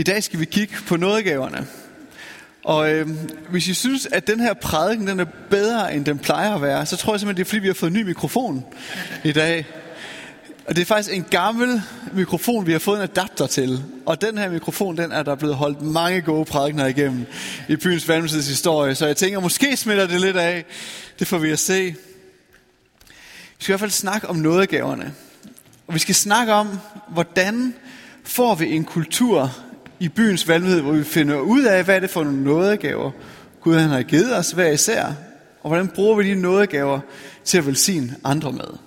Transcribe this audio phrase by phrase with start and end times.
[0.00, 1.66] I dag skal vi kigge på nådegaverne.
[2.64, 3.08] Og øh,
[3.50, 6.86] hvis I synes, at den her prædiken den er bedre, end den plejer at være,
[6.86, 8.64] så tror jeg simpelthen, det er fordi, vi har fået en ny mikrofon
[9.24, 9.66] i dag.
[10.66, 11.82] Og det er faktisk en gammel
[12.12, 13.84] mikrofon, vi har fået en adapter til.
[14.06, 17.26] Og den her mikrofon, den er der blevet holdt mange gode prædikener igennem
[17.68, 18.94] i byens vandmiddelses historie.
[18.94, 20.64] Så jeg tænker, måske smitter det lidt af.
[21.18, 21.82] Det får vi at se.
[23.58, 25.12] Vi skal i hvert fald snakke om nådegaverne.
[25.86, 26.78] Og vi skal snakke om,
[27.08, 27.74] hvordan
[28.24, 29.52] får vi en kultur
[30.00, 33.10] i byens valgmøde, hvor vi finder ud af, hvad er det for nogle nådegaver,
[33.60, 35.04] Gud han har givet os hver især,
[35.62, 37.00] og hvordan bruger vi de nådegaver
[37.44, 38.78] til at velsigne andre med.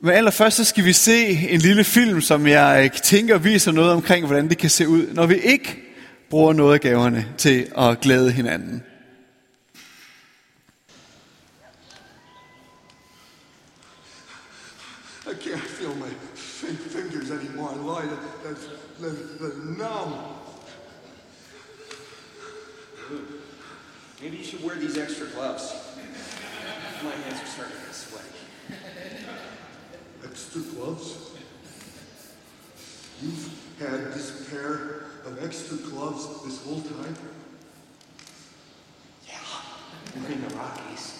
[0.00, 3.92] Men allerførst så skal vi se en lille film, som jeg øh, tænker viser noget
[3.92, 5.78] omkring, hvordan det kan se ud, når vi ikke
[6.30, 8.82] bruger nådegaverne til at glæde hinanden.
[19.78, 20.12] Numb.
[24.20, 25.72] Maybe you should wear these extra gloves.
[27.04, 28.28] My hands are starting to get sweaty.
[30.24, 31.30] Extra gloves?
[33.22, 37.14] You've had this pair of extra gloves this whole time?
[40.16, 41.17] We're in the Rockies.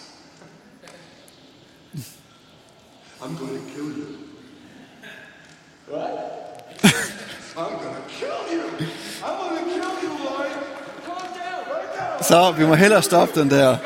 [12.29, 13.77] Så vi må hellere stoppe den der.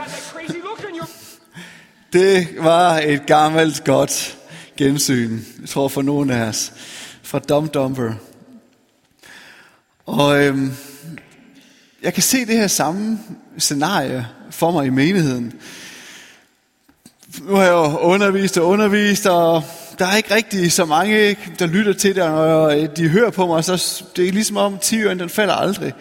[2.14, 4.38] Det var et gammelt godt
[4.78, 6.74] gensyn, jeg tror for nogen af os,
[7.24, 8.14] fra Dum Dumper.
[10.06, 10.74] Og øhm,
[12.02, 13.20] jeg kan se det her samme
[13.58, 15.54] scenarie for mig i menigheden.
[17.42, 19.64] Nu har jeg jo undervist og undervist, og
[20.00, 23.64] der er ikke rigtig så mange, der lytter til det, og de hører på mig,
[23.64, 25.94] så det er ligesom om tiøren, den falder aldrig.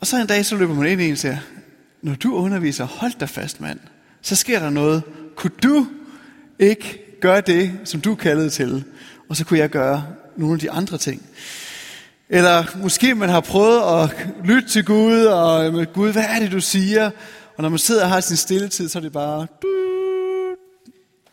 [0.00, 1.38] Og så en dag, så løber man ind i en og siger,
[2.02, 3.78] når du underviser, hold dig fast, mand.
[4.22, 5.02] Så sker der noget.
[5.36, 5.86] Kunne du
[6.58, 8.84] ikke gøre det, som du kaldede til?
[9.28, 10.06] Og så kunne jeg gøre
[10.36, 11.22] nogle af de andre ting.
[12.28, 16.52] Eller måske man har prøvet at lytte til Gud, og øh, Gud, hvad er det,
[16.52, 17.10] du siger?
[17.56, 19.46] Og når man sidder og har sin stilletid, så er det bare...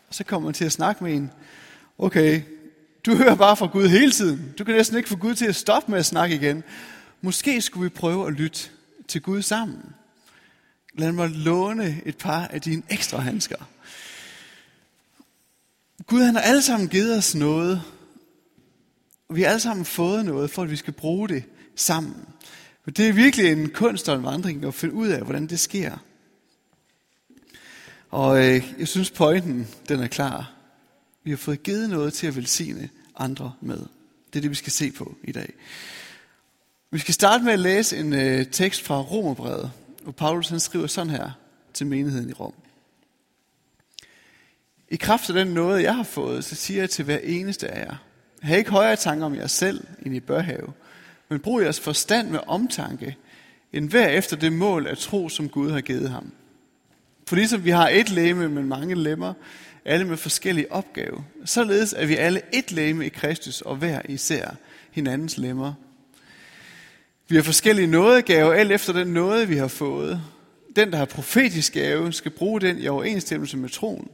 [0.08, 1.30] Og så kommer man til at snakke med en.
[1.98, 2.40] Okay,
[3.06, 4.54] du hører bare fra Gud hele tiden.
[4.58, 6.62] Du kan næsten ikke få Gud til at stoppe med at snakke igen.
[7.24, 8.68] Måske skulle vi prøve at lytte
[9.08, 9.94] til Gud sammen.
[10.94, 13.56] Lad mig låne et par af dine ekstra handsker.
[16.06, 17.82] Gud han har alle sammen givet os noget.
[19.28, 21.44] Og vi har alle sammen fået noget, for at vi skal bruge det
[21.76, 22.28] sammen.
[22.82, 25.60] For det er virkelig en kunst og en vandring at finde ud af, hvordan det
[25.60, 25.98] sker.
[28.10, 30.52] Og øh, jeg synes, pointen den er klar.
[31.22, 33.78] Vi har fået givet noget til at velsigne andre med.
[34.32, 35.52] Det er det, vi skal se på i dag.
[36.94, 39.70] Vi skal starte med at læse en øh, tekst fra Romerbrevet,
[40.02, 41.30] hvor Paulus han skriver sådan her
[41.72, 42.54] til menigheden i Rom.
[44.88, 47.86] I kraft af den noget, jeg har fået, så siger jeg til hver eneste af
[47.86, 47.96] jer,
[48.42, 50.72] have ikke højere tanker om jer selv, end I bør have,
[51.28, 53.16] men brug jeres forstand med omtanke,
[53.72, 56.32] end hver efter det mål af tro, som Gud har givet ham.
[57.26, 59.32] For ligesom vi har et læme med mange lemmer,
[59.84, 64.54] alle med forskellige opgaver, således er vi alle et læme i Kristus og hver især
[64.90, 65.74] hinandens lemmer.
[67.28, 70.20] Vi har forskellige nådegaver, alt efter den nåde, vi har fået.
[70.76, 74.08] Den, der har profetisk gave, skal bruge den i overensstemmelse med troen.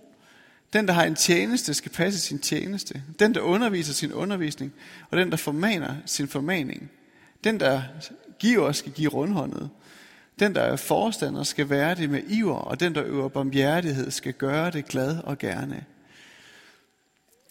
[0.72, 3.02] Den, der har en tjeneste, skal passe sin tjeneste.
[3.18, 4.72] Den, der underviser sin undervisning,
[5.10, 6.90] og den, der formaner sin formaning.
[7.44, 7.82] Den, der
[8.38, 9.70] giver, skal give rundhåndet.
[10.38, 14.32] Den, der er forstander, skal være det med iver, og den, der øver barmhjertighed, skal
[14.32, 15.84] gøre det glad og gerne.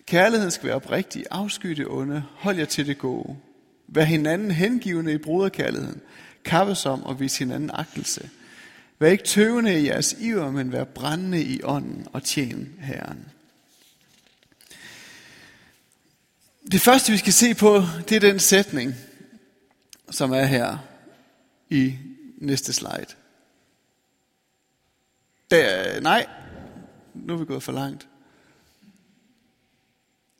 [0.05, 3.37] Kærligheden skal være oprigtig, afsky det onde, hold jer til det gode.
[3.91, 6.01] Vær hinanden hengivende i broderkærligheden.
[6.43, 8.29] kappes om og vis hinanden agtelse.
[8.99, 13.25] Vær ikke tøvende i jeres iver, men vær brændende i ånden og tjen Herren.
[16.71, 18.95] Det første, vi skal se på, det er den sætning,
[20.11, 20.77] som er her
[21.69, 21.95] i
[22.37, 23.15] næste slide.
[25.51, 26.27] Der, nej,
[27.13, 28.07] nu er vi gået for langt.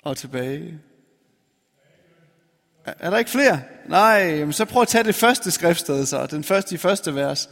[0.02, 0.80] Og tilbage.
[3.00, 3.62] Er, der ikke flere?
[3.88, 7.50] Nej, jamen så prøv at tage det første skriftsted så, den første i første vers.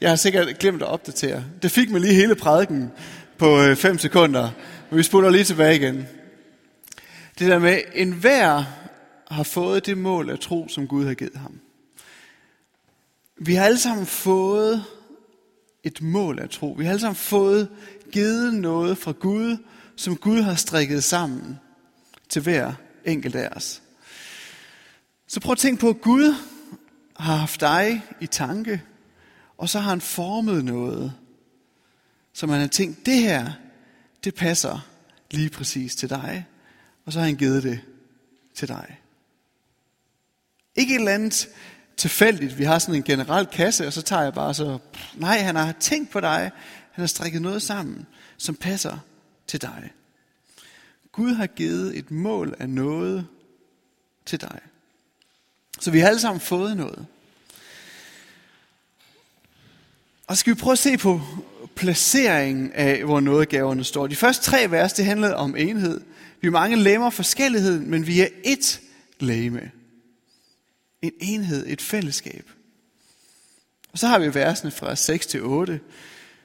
[0.00, 1.44] Jeg har sikkert glemt at opdatere.
[1.62, 2.90] Det fik mig lige hele prædiken
[3.38, 4.50] på øh, 5 sekunder,
[4.90, 6.06] men vi spoler lige tilbage igen.
[7.38, 8.64] Det der med, en hver
[9.30, 11.60] har fået det mål at tro, som Gud har givet ham.
[13.38, 14.84] Vi har alle sammen fået
[15.84, 16.74] et mål at tro.
[16.78, 17.68] Vi har alle sammen fået
[18.12, 19.56] givet noget fra Gud,
[19.96, 21.58] som Gud har strikket sammen
[22.28, 22.72] til hver
[23.04, 23.82] enkelt af os.
[25.26, 26.34] Så prøv at tænke på, at Gud
[27.16, 28.82] har haft dig i tanke,
[29.58, 31.12] og så har han formet noget,
[32.32, 33.52] som han har tænkt, det her,
[34.24, 34.86] det passer
[35.30, 36.46] lige præcis til dig,
[37.04, 37.80] og så har han givet det
[38.54, 39.00] til dig.
[40.76, 41.48] Ikke et eller andet
[41.96, 44.78] tilfældigt, vi har sådan en generel kasse, og så tager jeg bare så,
[45.14, 46.50] nej, han har tænkt på dig,
[46.92, 48.06] han har strikket noget sammen,
[48.36, 48.98] som passer
[49.46, 49.90] til dig.
[51.12, 53.26] Gud har givet et mål af noget
[54.26, 54.60] til dig.
[55.80, 57.06] Så vi har alle sammen fået noget.
[60.26, 61.20] Og så skal vi prøve at se på
[61.74, 64.06] placeringen af, hvor nådegaverne står.
[64.06, 66.00] De første tre vers, det handlede om enhed.
[66.40, 68.80] Vi er mange lemmer forskelligheden, men vi er ét
[69.20, 69.70] læme.
[71.02, 72.50] En enhed, et fællesskab.
[73.92, 75.80] Og så har vi versene fra 6 til 8,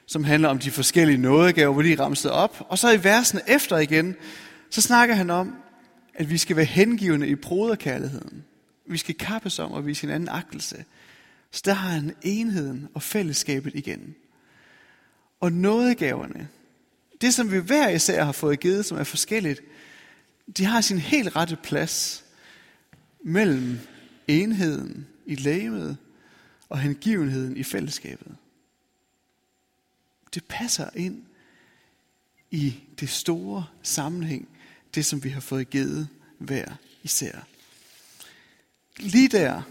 [0.06, 2.66] som handler om de forskellige nådegaver, hvor de er ramset op.
[2.70, 4.16] Og så i versene efter igen,
[4.70, 5.56] så snakker han om,
[6.14, 8.44] at vi skal være hengivende i broderkærligheden.
[8.86, 10.86] Vi skal kappes om at vise hinanden agtelse.
[11.52, 14.16] Så der har han enheden og fællesskabet igen.
[15.40, 16.50] Og nådegaverne,
[17.22, 19.62] det som vi hver især har fået givet, som er forskelligt,
[20.58, 22.26] de har sin helt rette plads
[23.24, 23.80] mellem
[24.28, 25.98] enheden i lægemet
[26.70, 28.36] og hengivenheden i fællesskabet.
[30.34, 31.24] Det passer ind
[32.52, 34.50] i det store sammenhæng,
[34.96, 36.08] det som vi har fået givet
[36.38, 37.48] hver især.
[39.02, 39.62] Lige der,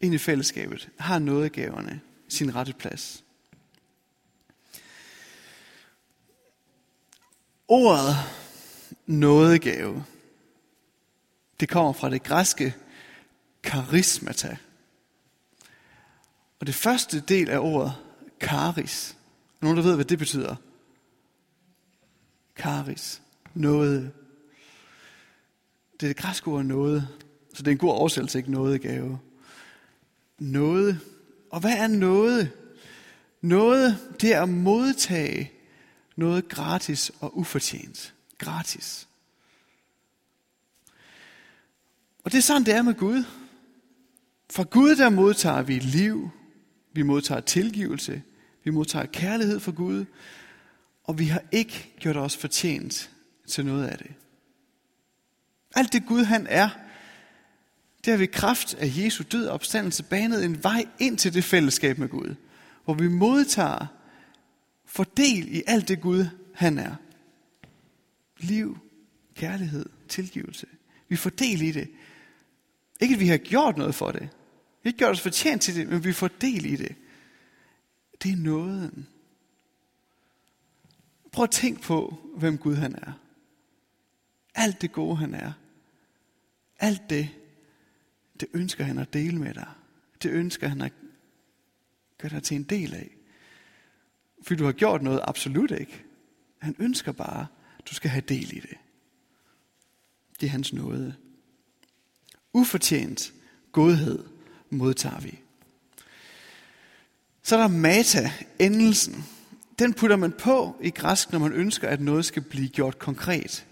[0.00, 3.24] ind i fællesskabet, har nådegaverne sin rette plads.
[7.68, 8.16] Ordet
[9.06, 10.04] nådegave,
[11.60, 12.74] det kommer fra det græske
[13.62, 14.56] karismata.
[16.60, 17.94] Og det første del af ordet
[18.40, 19.16] karis.
[19.60, 20.56] Nogen, der ved, hvad det betyder?
[22.56, 23.22] Karis.
[23.54, 24.12] Noget.
[26.00, 27.08] Det er det græske ord noget.
[27.56, 29.18] Så det er en god oversættelse, ikke noget gave.
[30.38, 31.00] Noget.
[31.50, 32.50] Og hvad er noget?
[33.40, 35.52] Noget, det er at modtage
[36.16, 38.14] noget gratis og ufortjent.
[38.38, 39.08] Gratis.
[42.24, 43.24] Og det er sådan, det er med Gud.
[44.52, 46.30] Fra Gud, der modtager vi liv,
[46.92, 48.22] vi modtager tilgivelse,
[48.64, 50.04] vi modtager kærlighed fra Gud,
[51.04, 53.10] og vi har ikke gjort os fortjent
[53.48, 54.14] til noget af det.
[55.74, 56.68] Alt det Gud han er,
[58.06, 61.44] det har vi kraft af Jesu død og opstandelse banet en vej ind til det
[61.44, 62.34] fællesskab med Gud,
[62.84, 63.86] hvor vi modtager
[64.84, 66.96] fordel i alt det Gud han er.
[68.38, 68.78] Liv,
[69.34, 70.66] kærlighed, tilgivelse.
[71.08, 71.90] Vi får del i det.
[73.00, 74.22] Ikke at vi har gjort noget for det.
[74.22, 74.28] Vi
[74.82, 76.94] har ikke gjort os fortjent til det, men vi får del i det.
[78.22, 79.06] Det er nåden.
[81.32, 83.12] Prøv at tænke på, hvem Gud han er.
[84.54, 85.52] Alt det gode han er.
[86.78, 87.30] Alt det,
[88.40, 89.68] det ønsker han at dele med dig.
[90.22, 90.92] Det ønsker han at
[92.18, 93.10] gøre dig til en del af.
[94.42, 96.04] Fordi du har gjort noget, absolut ikke.
[96.58, 97.46] Han ønsker bare,
[97.78, 98.76] at du skal have del i det.
[100.40, 101.14] Det er hans nåde.
[102.52, 103.32] Ufortjent
[103.72, 104.24] godhed
[104.70, 105.38] modtager vi.
[107.42, 109.24] Så er der mata, endelsen.
[109.78, 113.66] Den putter man på i græsk, når man ønsker, at noget skal blive gjort konkret.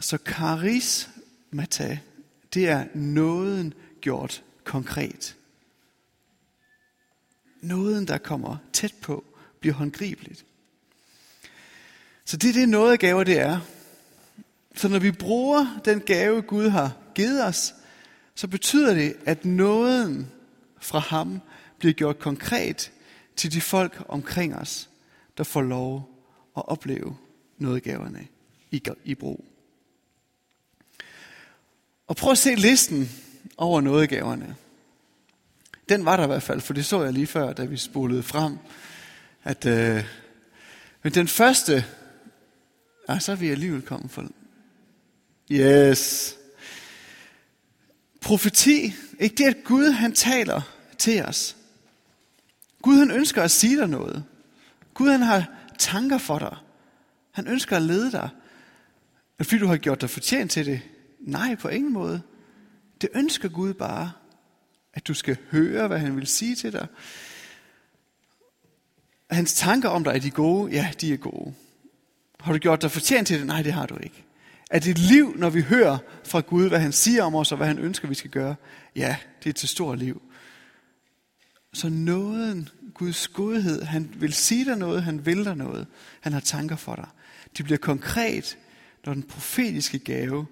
[0.00, 1.10] Så karis
[1.50, 1.98] mata,
[2.54, 5.36] det er nåden gjort konkret.
[7.60, 9.24] Nåden, der kommer tæt på,
[9.60, 10.44] bliver håndgribeligt.
[12.24, 13.60] Så det er det noget gaver, det er.
[14.74, 17.74] Så når vi bruger den gave, Gud har givet os,
[18.34, 20.30] så betyder det, at nåden
[20.80, 21.40] fra ham
[21.78, 22.92] bliver gjort konkret
[23.36, 24.90] til de folk omkring os,
[25.38, 26.24] der får lov
[26.56, 27.16] at opleve
[27.58, 28.26] nådegaverne
[28.70, 29.44] i, i brug.
[32.12, 33.10] Og prøv at se listen
[33.56, 34.56] over nådegaverne.
[35.88, 38.22] Den var der i hvert fald, for det så jeg lige før, da vi spolede
[38.22, 38.58] frem.
[39.44, 40.04] At, øh,
[41.02, 41.84] men den første,
[43.08, 44.26] ah, så er vi alligevel kommet for.
[45.50, 46.36] Yes.
[48.20, 50.60] Profeti, ikke det, at Gud han taler
[50.98, 51.56] til os.
[52.82, 54.24] Gud han ønsker at sige dig noget.
[54.94, 55.44] Gud han har
[55.78, 56.56] tanker for dig.
[57.30, 58.28] Han ønsker at lede dig.
[59.38, 60.80] Og fordi du har gjort dig fortjent til det?
[61.22, 62.22] Nej, på ingen måde.
[63.00, 64.12] Det ønsker Gud bare,
[64.94, 66.86] at du skal høre, hvad han vil sige til dig.
[69.30, 70.72] Hans tanker om dig, er de gode?
[70.72, 71.54] Ja, de er gode.
[72.40, 73.46] Har du gjort dig fortjent til det?
[73.46, 74.24] Nej, det har du ikke.
[74.70, 77.56] Er det et liv, når vi hører fra Gud, hvad han siger om os, og
[77.56, 78.54] hvad han ønsker, vi skal gøre?
[78.96, 80.22] Ja, det er til stort liv.
[81.72, 85.86] Så nåden, Guds godhed, han vil sige dig noget, han vil dig noget,
[86.20, 87.08] han har tanker for dig.
[87.56, 88.58] Det bliver konkret,
[89.06, 90.46] når den profetiske gave,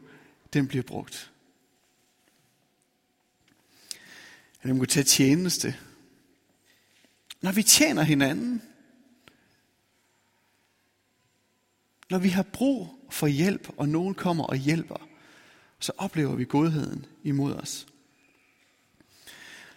[0.52, 1.30] den bliver brugt.
[4.62, 5.76] At man kunne tage tjeneste.
[7.40, 8.62] Når vi tjener hinanden,
[12.11, 15.09] når vi har brug for hjælp, og nogen kommer og hjælper,
[15.78, 17.87] så oplever vi godheden imod os.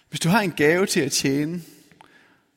[0.10, 1.62] Hvis du har en gave til at tjene,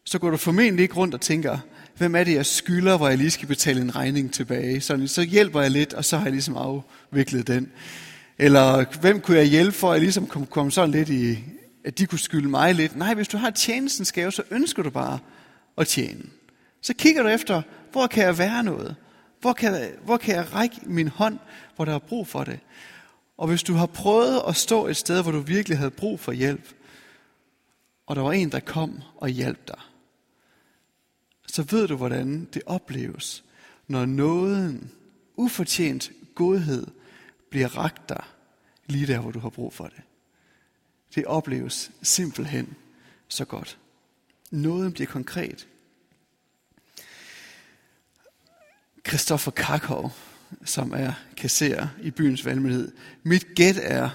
[0.04, 1.58] så går du formentlig ikke rundt og tænker,
[1.96, 4.80] hvem er det, jeg skylder, hvor jeg lige skal betale en regning tilbage.
[4.80, 7.72] Så, så hjælper jeg lidt, og så har jeg ligesom afviklet den.
[8.38, 11.44] Eller hvem kunne jeg hjælpe for, at jeg ligesom kom, komme sådan lidt i,
[11.84, 12.96] at de kunne skylde mig lidt.
[12.96, 15.18] Nej, hvis du har tjenestens gave, så ønsker du bare
[15.78, 16.22] at tjene.
[16.82, 17.62] Så kigger du efter,
[17.92, 18.96] hvor kan jeg være noget?
[19.40, 21.38] Hvor kan, hvor kan jeg række min hånd,
[21.76, 22.60] hvor der er brug for det?
[23.38, 26.32] Og hvis du har prøvet at stå et sted, hvor du virkelig havde brug for
[26.32, 26.74] hjælp,
[28.06, 29.80] og der var en, der kom og hjalp dig,
[31.46, 33.44] så ved du, hvordan det opleves,
[33.88, 34.90] når nåden,
[35.36, 36.86] ufortjent godhed,
[37.50, 38.24] bliver ragt dig
[38.86, 40.02] lige der, hvor du har brug for det.
[41.14, 42.76] Det opleves simpelthen
[43.28, 43.78] så godt.
[44.50, 45.68] Noget bliver konkret.
[49.08, 50.12] Christoffer Kakov,
[50.64, 52.92] som er kasserer i byens valgmyndighed.
[53.22, 54.10] Mit gæt er,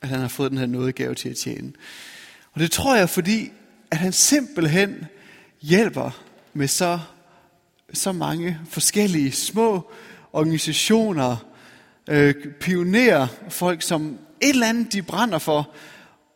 [0.00, 1.72] at han har fået den her nådegave til at tjene.
[2.52, 3.52] Og det tror jeg, fordi
[3.90, 5.06] at han simpelthen
[5.60, 7.00] hjælper med så,
[7.92, 9.90] så mange forskellige små
[10.32, 11.36] organisationer,
[12.08, 15.70] øh, pionerer, folk som et eller andet, de brænder for.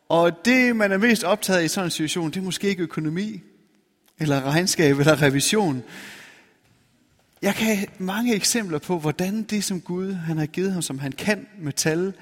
[0.09, 2.83] Og det, man er mest optaget af i sådan en situation, det er måske ikke
[2.83, 3.41] økonomi,
[4.19, 5.83] eller regnskab, eller revision.
[7.43, 10.99] Jeg kan have mange eksempler på, hvordan det, som Gud han har givet ham, som
[10.99, 12.13] han kan med tal,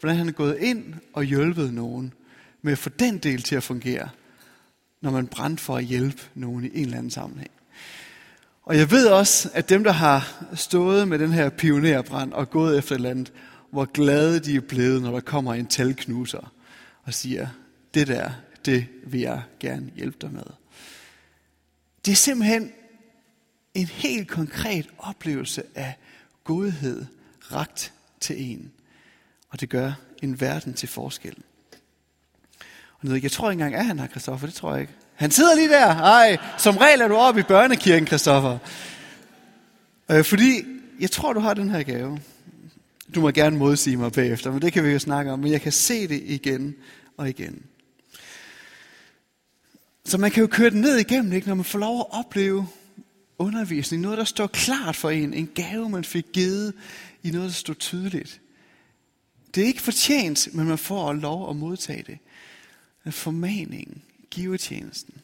[0.00, 2.12] hvordan han er gået ind og hjulpet nogen
[2.62, 4.08] med at få den del til at fungere,
[5.00, 7.50] når man brænder for at hjælpe nogen i en eller anden sammenhæng.
[8.66, 12.78] Og jeg ved også, at dem, der har stået med den her pionerbrand og gået
[12.78, 13.32] efter et eller andet,
[13.70, 16.52] hvor glade de er blevet, når der kommer en talknuser
[17.02, 17.48] og siger,
[17.94, 18.30] det der,
[18.64, 20.42] det vil jeg gerne hjælpe dig med.
[22.04, 22.72] Det er simpelthen
[23.74, 25.94] en helt konkret oplevelse af
[26.44, 27.04] godhed
[27.52, 28.72] ragt til en.
[29.48, 29.92] Og det gør
[30.22, 31.36] en verden til forskel.
[32.98, 34.94] Og jeg tror ikke engang, at han har Kristoffer, det tror jeg ikke.
[35.16, 35.86] Han sidder lige der.
[35.86, 38.58] Ej, som regel er du oppe i børnekirken, Kristoffer.
[40.10, 40.64] Øh, fordi
[41.00, 42.18] jeg tror, du har den her gave.
[43.14, 45.38] Du må gerne modsige mig bagefter, men det kan vi jo snakke om.
[45.38, 46.74] Men jeg kan se det igen
[47.16, 47.62] og igen.
[50.04, 51.48] Så man kan jo køre den ned igennem, ikke?
[51.48, 52.66] når man får lov at opleve
[53.38, 54.02] undervisning.
[54.02, 55.34] Noget, der står klart for en.
[55.34, 56.74] En gave, man fik givet
[57.22, 58.40] i noget, der står tydeligt.
[59.54, 62.18] Det er ikke fortjent, men man får lov at modtage det.
[63.14, 65.14] Formaningen, givetjenesten.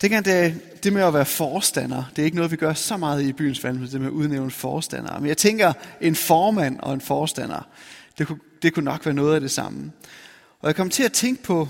[0.00, 3.22] Dengang det, det med at være forstander, det er ikke noget, vi gør så meget
[3.22, 5.20] i byens valg, det med at udnævne forstandere.
[5.20, 7.68] Men jeg tænker, en formand og en forstander,
[8.18, 9.92] det kunne, det kunne nok være noget af det samme.
[10.60, 11.68] Og jeg kom til at tænke på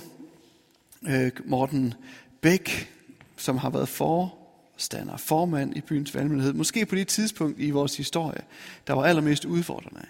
[1.09, 1.95] øh, Morten
[2.41, 2.93] Bæk,
[3.37, 8.41] som har været forstander, formand i byens valgmyndighed, måske på det tidspunkt i vores historie,
[8.87, 10.03] der var allermest udfordrende.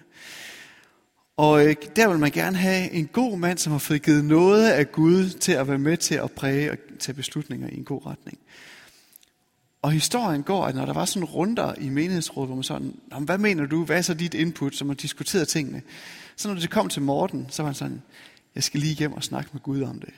[1.40, 4.70] Og øh, der vil man gerne have en god mand, som har fået givet noget
[4.70, 8.06] af Gud til at være med til at præge og tage beslutninger i en god
[8.06, 8.38] retning.
[9.82, 13.38] Og historien går, at når der var sådan runder i menighedsrådet, hvor man sådan, hvad
[13.38, 15.82] mener du, hvad er så dit input, som man diskuterede tingene?
[16.36, 18.02] Så når det kom til Morten, så var han sådan,
[18.54, 20.14] jeg skal lige hjem og snakke med Gud om det.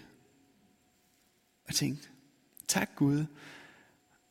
[1.68, 2.08] Jeg tænkte,
[2.68, 3.24] tak Gud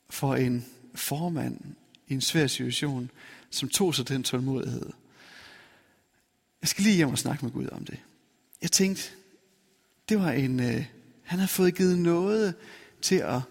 [0.09, 1.57] for en formand
[2.07, 3.11] i en svær situation,
[3.49, 4.89] som tog sig den tålmodighed
[6.61, 7.99] jeg skal lige hjem og snakke med Gud om det.
[8.61, 9.11] Jeg tænkte,
[10.09, 10.85] det var en, øh,
[11.23, 12.55] han har fået givet noget
[13.01, 13.41] til at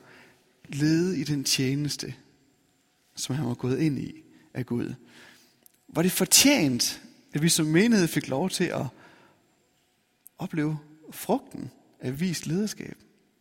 [0.69, 2.14] lede i den tjeneste,
[3.14, 4.23] som han var gået ind i
[4.55, 4.95] af Gud.
[5.88, 7.02] Var det fortjent,
[7.33, 8.87] at vi som menighed fik lov til at
[10.38, 10.79] opleve
[11.11, 12.97] frugten af vist lederskab?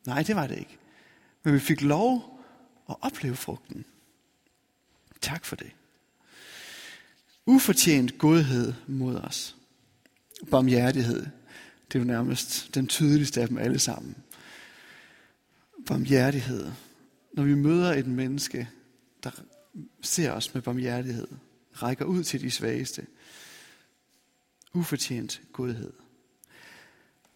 [0.06, 0.78] Nej, det var det ikke.
[1.44, 2.40] Men vi fik lov
[2.90, 3.86] at opleve frugten.
[5.22, 5.72] Tak for det.
[7.46, 9.59] Ufortjent godhed mod os
[10.51, 11.25] barmhjertighed.
[11.88, 14.15] Det er jo nærmest den tydeligste af dem alle sammen.
[15.88, 16.72] Barmhjertighed.
[17.34, 18.69] Når vi møder et menneske,
[19.24, 19.31] der
[20.01, 21.27] ser os med barmhjertighed,
[21.74, 23.08] rækker ud til de svageste.
[24.74, 25.93] Ufortjent godhed.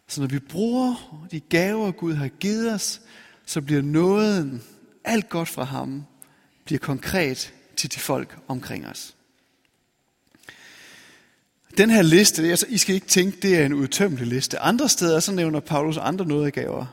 [0.08, 3.00] Så når vi bruger de gaver, Gud har givet os,
[3.46, 4.62] så bliver nåden,
[5.04, 6.04] alt godt fra ham,
[6.64, 9.16] bliver konkret til de folk omkring os.
[11.78, 14.58] Den her liste, altså, I skal ikke tænke, det er en udtømmelig liste.
[14.58, 16.86] Andre steder, så nævner Paulus andre nådegaver.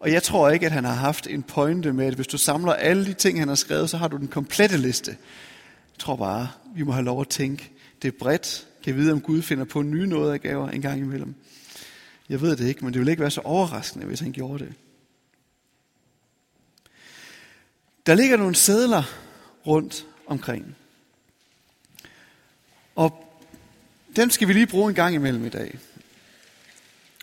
[0.00, 2.72] Og jeg tror ikke, at han har haft en pointe med, at hvis du samler
[2.72, 5.10] alle de ting, han har skrevet, så har du den komplette liste.
[5.92, 7.70] Jeg tror bare, vi må have lov at tænke,
[8.02, 8.66] det er bredt.
[8.84, 11.34] Kan vide, om Gud finder på nye nådegaver en gang imellem.
[12.28, 14.74] Jeg ved det ikke, men det ville ikke være så overraskende, hvis han gjorde det.
[18.06, 19.02] Der ligger nogle sædler
[19.66, 20.76] rundt omkring.
[22.96, 23.31] Og
[24.16, 25.78] dem skal vi lige bruge en gang imellem i dag.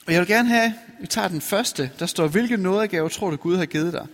[0.06, 3.36] Og jeg vil gerne have, vi tager den første, der står, hvilke nådegaver tror du
[3.36, 4.08] Gud har givet dig?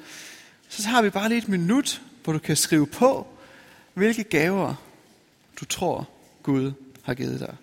[0.69, 3.27] Så har vi bare lige et minut, hvor du kan skrive på,
[3.93, 4.75] hvilke gaver
[5.59, 6.09] du tror
[6.43, 6.71] Gud
[7.03, 7.55] har givet dig.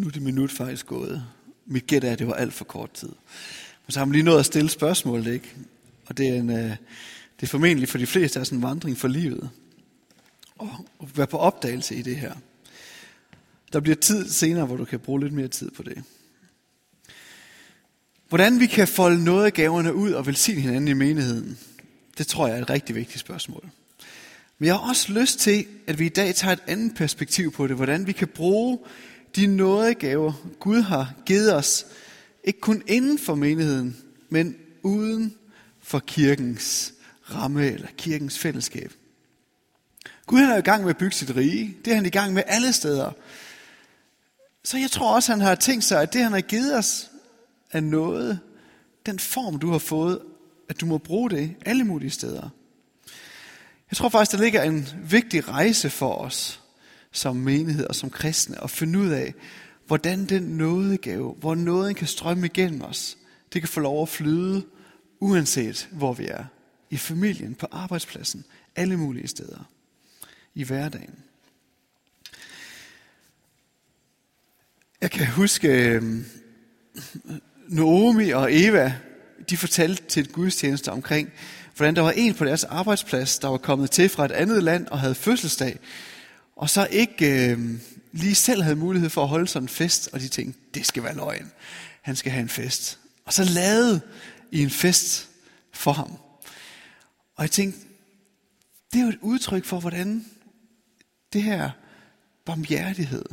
[0.00, 1.24] Nu er det minut faktisk gået.
[1.66, 3.08] Mit gæt er, at det var alt for kort tid.
[3.86, 5.54] Men så har man lige nået at stille spørgsmål, ikke?
[6.06, 6.76] Og det er, en, øh,
[7.36, 9.50] det er formentlig for de fleste af sådan en vandring for livet.
[10.58, 10.68] Og
[11.14, 12.34] være på opdagelse i det her.
[13.72, 16.02] Der bliver tid senere, hvor du kan bruge lidt mere tid på det.
[18.28, 21.58] Hvordan vi kan folde noget af gaverne ud og velsigne hinanden i menigheden,
[22.18, 23.70] det tror jeg er et rigtig vigtigt spørgsmål.
[24.58, 27.66] Men jeg har også lyst til, at vi i dag tager et andet perspektiv på
[27.66, 28.78] det, hvordan vi kan bruge
[29.36, 31.86] de nådegaver, Gud har givet os,
[32.44, 33.96] ikke kun inden for menigheden,
[34.28, 35.34] men uden
[35.82, 36.94] for kirkens
[37.34, 38.92] ramme eller kirkens fællesskab.
[40.26, 41.76] Gud han er i gang med at bygge sit rige.
[41.84, 43.12] Det er han i gang med alle steder.
[44.64, 47.10] Så jeg tror også, han har tænkt sig, at det han har givet os
[47.72, 48.40] af noget,
[49.06, 50.20] den form du har fået,
[50.68, 52.48] at du må bruge det alle mulige steder.
[53.90, 56.60] Jeg tror faktisk, der ligger en vigtig rejse for os
[57.12, 59.34] som menighed og som kristne at finde ud af,
[59.86, 63.18] hvordan den nådegave, hvor nåden kan strømme igennem os,
[63.52, 64.64] det kan få lov at flyde,
[65.20, 66.44] uanset hvor vi er.
[66.90, 68.44] I familien, på arbejdspladsen,
[68.76, 69.70] alle mulige steder.
[70.54, 71.14] I hverdagen.
[75.00, 76.24] Jeg kan huske, øhm,
[77.68, 78.94] Naomi og Eva,
[79.50, 81.32] de fortalte til et gudstjeneste omkring,
[81.76, 84.86] hvordan der var en på deres arbejdsplads, der var kommet til fra et andet land
[84.86, 85.78] og havde fødselsdag
[86.60, 87.80] og så ikke øh,
[88.12, 91.02] lige selv havde mulighed for at holde sådan en fest, og de tænkte, det skal
[91.02, 91.52] være løgn.
[92.02, 92.98] Han skal have en fest.
[93.24, 94.00] Og så lavede
[94.50, 95.28] I en fest
[95.72, 96.10] for ham.
[97.36, 97.80] Og jeg tænkte,
[98.92, 100.24] det er jo et udtryk for, hvordan
[101.32, 101.70] det her
[102.44, 103.24] barmhjertighed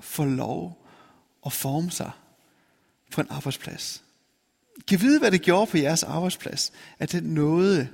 [0.00, 0.86] får lov
[1.46, 2.10] at forme sig
[3.12, 4.02] på en arbejdsplads.
[4.88, 7.88] Kan vide, hvad det gjorde på jeres arbejdsplads, at den nåde,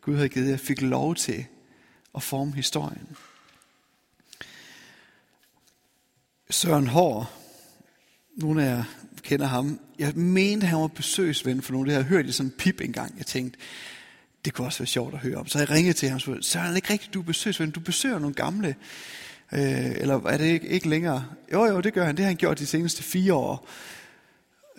[0.00, 1.46] Gud havde givet jer, fik lov til
[2.14, 3.16] at forme historien.
[6.50, 7.32] Søren Hård,
[8.36, 8.84] nogle af jer
[9.22, 9.80] kender ham.
[9.98, 11.86] Jeg mente, han var besøgsven for nogle.
[11.86, 13.18] Det har jeg hørt i sådan en pip engang.
[13.18, 13.58] Jeg tænkte,
[14.44, 15.46] det kunne også være sjovt at høre om.
[15.46, 17.70] Så jeg ringede til ham og spurgte, Søren, er det ikke rigtigt, du er besøgsven?
[17.70, 18.76] Du besøger nogle gamle.
[19.52, 21.26] Øh, eller er det ikke, ikke længere?
[21.52, 22.16] Jo, jo, det gør han.
[22.16, 23.68] Det har han gjort de seneste fire år.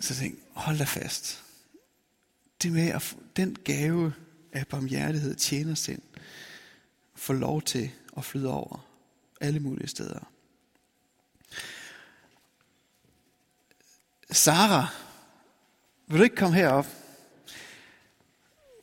[0.00, 1.42] Så jeg tænkte hold da fast.
[2.62, 4.12] Det med at den gave
[4.52, 6.02] af barmhjertighed, tjenersind,
[7.14, 8.86] får lov til at flyde over
[9.40, 10.30] alle mulige steder.
[14.32, 14.86] Sara,
[16.08, 16.86] vil du ikke komme herop?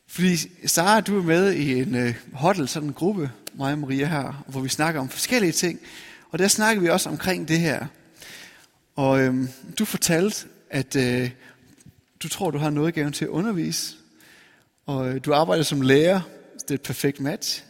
[0.07, 4.05] Fordi Sara, du er med i en øh, huddle, sådan en gruppe, mig og Maria
[4.05, 5.79] her, hvor vi snakker om forskellige ting.
[6.31, 7.87] Og der snakker vi også omkring det her.
[8.95, 11.31] Og øhm, du fortalte, at øh,
[12.23, 13.95] du tror, du har noget gaven til at undervise.
[14.85, 16.21] Og øh, du arbejder som lærer.
[16.53, 17.63] Det er et perfekt match.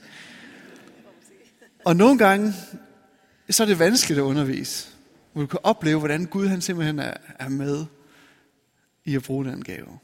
[1.86, 2.54] Og nogle gange,
[3.50, 4.88] så er det vanskeligt at undervise.
[5.38, 7.86] Hvor du kan opleve, hvordan Gud han simpelthen er, er med
[9.06, 10.00] i at bruge den gave.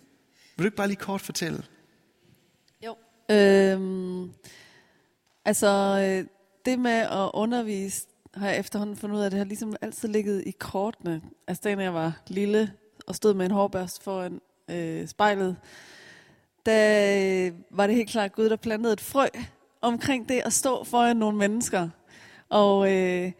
[0.56, 1.63] Vil du ikke bare lige kort fortælle?
[2.86, 2.96] Jo.
[3.32, 4.32] Øhm,
[5.46, 5.67] altså,
[6.02, 6.28] øh,
[6.65, 10.10] det med at undervise, har jeg efterhånden fundet ud af, at det har ligesom altid
[10.10, 11.22] ligget i kortene.
[11.48, 12.74] Altså, da jeg var lille
[13.08, 15.58] og stod med en hårbørst foran øh, spejlet,
[16.65, 19.28] der øh, var det helt klart Gud, der plantede et frø
[19.82, 21.89] omkring det at stå foran nogle mennesker.
[22.50, 23.32] Og øh,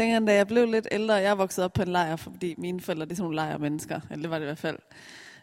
[0.00, 3.04] dengang, da jeg blev lidt ældre, jeg voksede op på en lejr, fordi mine forældre
[3.04, 4.78] det er sådan nogle lejrmennesker, eller det var det i hvert fald.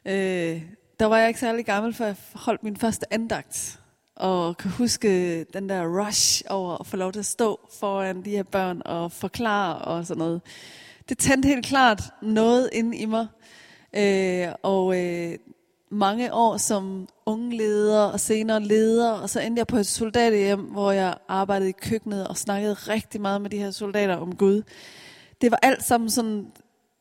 [0.05, 0.61] Øh,
[0.99, 3.79] der var jeg ikke særlig gammel, for jeg holdt min første andagt.
[4.15, 8.29] Og kan huske den der rush over at få lov til at stå foran de
[8.29, 10.41] her børn og forklare og sådan noget.
[11.09, 13.27] Det tændte helt klart noget inde i mig.
[13.95, 15.37] Øh, og øh,
[15.89, 20.59] mange år som unge leder og senere leder, og så endte jeg på et soldaterhjem,
[20.59, 24.61] hvor jeg arbejdede i køkkenet og snakkede rigtig meget med de her soldater om Gud.
[25.41, 26.47] Det var alt sammen sådan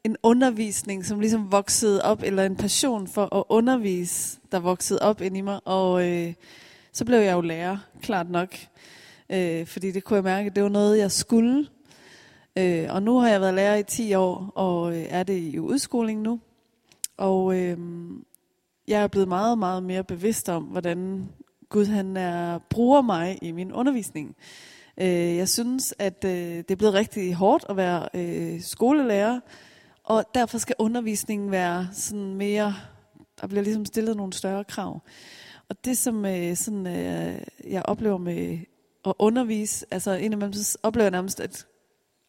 [0.04, 5.20] en undervisning, som ligesom voksede op, eller en passion for at undervise, der voksede op
[5.20, 6.34] ind i mig, og øh,
[6.92, 8.56] så blev jeg jo lærer, klart nok,
[9.30, 11.66] øh, fordi det kunne jeg mærke, det var noget, jeg skulle.
[12.58, 15.58] Øh, og nu har jeg været lærer i 10 år, og øh, er det i
[15.58, 16.40] udskoling nu.
[17.16, 17.78] Og øh,
[18.88, 21.28] jeg er blevet meget, meget mere bevidst om, hvordan
[21.68, 24.36] Gud han er, bruger mig i min undervisning.
[25.00, 29.40] Øh, jeg synes, at øh, det er blevet rigtig hårdt at være øh, skolelærer,
[30.04, 32.74] og derfor skal undervisningen være sådan mere,
[33.40, 35.02] der bliver ligesom stillet nogle større krav.
[35.68, 38.58] Og det som øh, sådan, øh, jeg oplever med
[39.06, 41.66] at undervise, altså indimellem så oplever jeg nærmest, at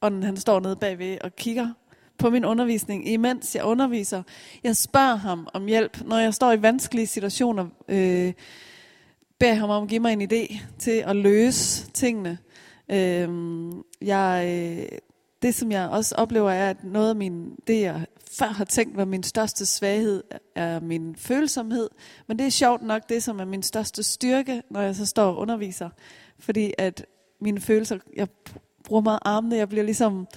[0.01, 1.73] ånden han står nede bagved og kigger
[2.17, 4.23] på min undervisning, imens jeg underviser.
[4.63, 7.67] Jeg spørger ham om hjælp, når jeg står i vanskelige situationer.
[7.87, 8.33] Øh,
[9.39, 12.37] beder ham om at give mig en idé til at løse tingene.
[12.91, 13.29] Øh,
[14.01, 14.97] jeg, øh,
[15.41, 18.97] det, som jeg også oplever, er, at noget af min, det, jeg før har tænkt
[18.97, 20.23] var min største svaghed,
[20.55, 21.89] er min følsomhed.
[22.27, 25.25] Men det er sjovt nok det, som er min største styrke, når jeg så står
[25.25, 25.89] og underviser.
[26.39, 27.05] Fordi at
[27.41, 28.27] mine følelser, jeg
[28.83, 30.27] bruger meget armene, jeg bliver ligesom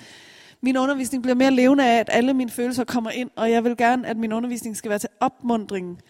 [0.62, 3.76] min undervisning bliver mere levende af, at alle mine følelser kommer ind, og jeg vil
[3.76, 6.00] gerne, at min undervisning skal være til opmundring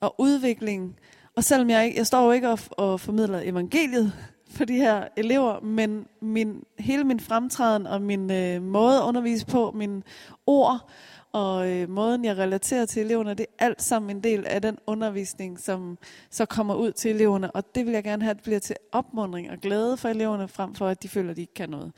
[0.00, 0.96] og udvikling.
[1.36, 4.12] Og selvom jeg ikke, jeg står jo ikke og, og formidler evangeliet
[4.50, 9.46] for de her elever, men min, hele min fremtræden og min øh, måde at undervise
[9.46, 10.02] på, min
[10.46, 10.90] ord
[11.32, 14.78] og øh, måden jeg relaterer til eleverne, det er alt sammen en del af den
[14.86, 15.98] undervisning, som
[16.30, 17.50] så kommer ud til eleverne.
[17.50, 20.48] Og det vil jeg gerne have, at det bliver til opmundring og glæde for eleverne,
[20.48, 21.92] frem for at de føler, at de ikke kan noget.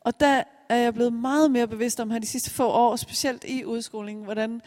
[0.00, 3.44] Og der er jeg blevet meget mere bevidst om her de sidste få år, specielt
[3.48, 4.60] i udskolingen, hvordan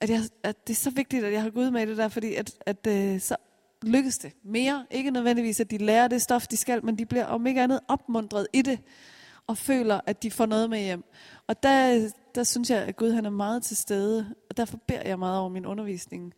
[0.00, 2.34] at, jeg, at det er så vigtigt, at jeg har gået med det der, fordi
[2.34, 3.36] at, at øh, så
[3.82, 4.86] lykkes det mere.
[4.90, 7.80] Ikke nødvendigvis, at de lærer det stof, de skal, men de bliver om ikke andet
[7.88, 8.78] opmundret i det,
[9.46, 11.04] og føler, at de får noget med hjem.
[11.46, 15.02] Og der, der synes jeg, at Gud han er meget til stede, og derfor beder
[15.04, 16.34] jeg meget over min undervisning,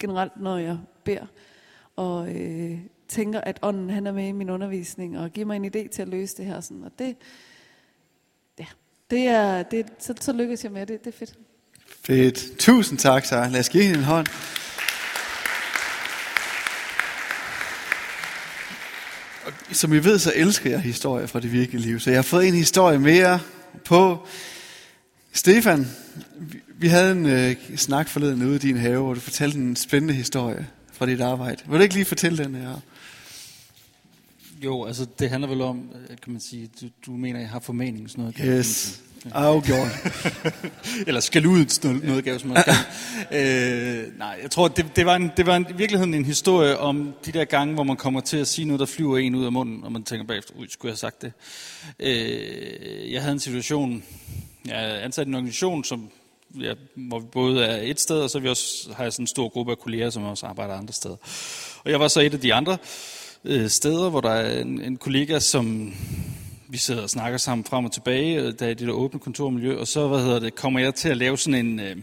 [0.00, 1.26] generelt når jeg beder,
[1.96, 5.64] og øh, tænker, at ånden han er med i min undervisning, og giver mig en
[5.64, 6.60] idé til at løse det her.
[6.60, 6.84] Sådan.
[6.84, 7.16] Og det,
[9.10, 11.04] det er, det, så, så lykkes jeg med det.
[11.04, 11.34] Det er fedt.
[12.04, 12.58] Fedt.
[12.58, 13.48] Tusind tak, Sara.
[13.48, 14.26] Lad os give hende en hånd.
[19.46, 22.00] Og som I ved, så elsker jeg historier fra det virkelige liv.
[22.00, 23.40] Så jeg har fået en historie mere
[23.84, 24.26] på.
[25.32, 25.86] Stefan,
[26.38, 29.76] vi- vi havde en øh, snak forleden ude i din have, hvor du fortalte en
[29.76, 31.62] spændende historie fra dit arbejde.
[31.68, 32.80] Vil du ikke lige fortælle den her?
[34.64, 37.60] Jo, altså det handler vel om, øh, kan man sige, du, du mener, jeg har
[37.60, 38.58] formaning sådan noget.
[38.58, 39.02] Yes.
[39.32, 39.88] Afgjort.
[41.06, 42.56] Eller skal ud noget, gave, som man
[43.32, 46.78] øh, nej, jeg tror, det, det var, en, det var en, i virkeligheden en historie
[46.78, 49.44] om de der gange, hvor man kommer til at sige noget, der flyver en ud
[49.44, 51.32] af munden, og man tænker bagefter, ui, skulle jeg have sagt det?
[52.00, 54.04] Øh, jeg havde en situation,
[54.66, 56.10] jeg er ansat i en organisation, som,
[56.60, 59.26] ja, hvor vi både er et sted, og så vi også, har jeg sådan en
[59.26, 61.16] stor gruppe af kolleger, som også arbejder andre steder.
[61.84, 62.78] Og jeg var så et af de andre
[63.44, 65.94] øh, steder, hvor der er en, en kollega, som
[66.68, 69.20] vi sidder og snakker sammen frem og tilbage, øh, der er i det der åbne
[69.20, 71.96] kontormiljø, og så hvad hedder det, kommer jeg til at lave sådan en, øh,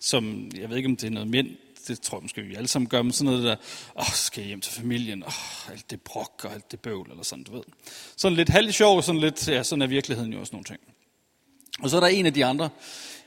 [0.00, 1.48] som, jeg ved ikke om det er noget mænd,
[1.88, 3.56] det tror jeg måske vi alle sammen gør, men sådan noget der,
[3.96, 7.10] åh, oh, skal jeg hjem til familien, åh, alt det brok og alt det bøvl,
[7.10, 7.62] eller sådan, du ved.
[8.16, 10.80] Sådan lidt halvt sjov, sådan lidt, ja, sådan er virkeligheden jo også nogle ting.
[11.82, 12.70] Og så er der en af de andre,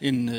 [0.01, 0.35] en, øh,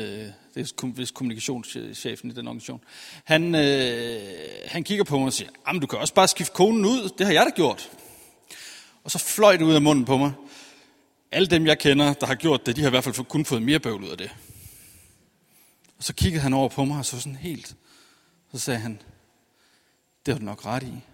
[0.55, 2.81] det er vist kommunikationschefen i den organisation,
[3.23, 4.21] han, øh,
[4.65, 7.25] han kigger på mig og siger, jamen du kan også bare skifte konen ud, det
[7.25, 7.91] har jeg da gjort.
[9.03, 10.31] Og så fløj det ud af munden på mig.
[11.31, 13.61] Alle dem, jeg kender, der har gjort det, de har i hvert fald kun fået
[13.61, 14.31] mere bøvl ud af det.
[15.97, 17.75] Og så kiggede han over på mig og så sådan helt.
[18.51, 19.01] Så sagde han,
[20.25, 21.12] det har du nok ret i.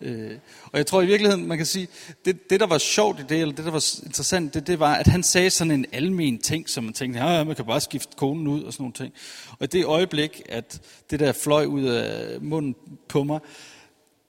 [0.00, 1.88] Øh, og jeg tror i virkeligheden, man kan sige,
[2.24, 4.94] det, det der var sjovt i det, eller det der var interessant, det, det var,
[4.94, 8.16] at han sagde sådan en almen ting, som man tænkte, ja, man kan bare skifte
[8.16, 9.14] konen ud og sådan nogle ting.
[9.50, 10.80] Og i det øjeblik, at
[11.10, 12.76] det der fløj ud af munden
[13.08, 13.40] på mig,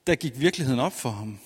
[0.06, 1.38] der gik virkeligheden op for ham.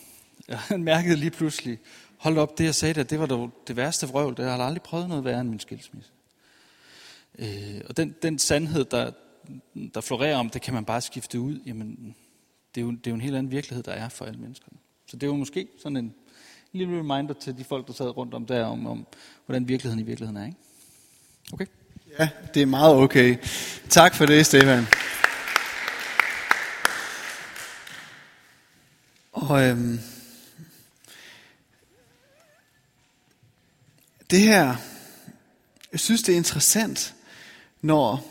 [0.49, 1.79] Ja, han mærkede lige pludselig,
[2.17, 4.83] hold op, det jeg sagde der, det var det værste vrøvl, det har jeg aldrig
[4.83, 6.11] prøvet noget værre end min skilsmisse.
[7.39, 9.11] Øh, og den, den sandhed, der,
[9.95, 12.15] der florerer om, det kan man bare skifte ud, jamen,
[12.75, 14.79] det er, jo, det er jo en helt anden virkelighed, der er for alle menneskerne.
[15.07, 16.15] Så det er jo måske sådan en
[16.73, 19.07] lille reminder til de folk, der sad rundt om der, om, om
[19.47, 20.47] hvordan virkeligheden i virkeligheden er.
[20.47, 20.59] Ikke?
[21.53, 21.67] Okay?
[22.19, 23.37] Ja, det er meget okay.
[23.89, 24.85] Tak for det, Stefan.
[29.33, 29.99] Og øhm,
[34.31, 34.77] det her,
[35.93, 37.15] jeg synes det er interessant,
[37.83, 38.31] når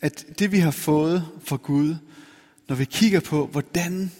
[0.00, 1.96] at det vi har fået fra Gud,
[2.70, 4.12] når vi kigger på, hvordan